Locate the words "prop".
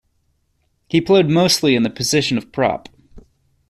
2.51-2.89